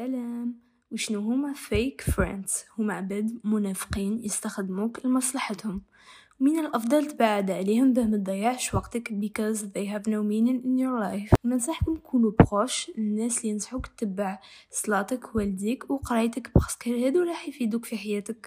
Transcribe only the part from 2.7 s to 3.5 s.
هما عباد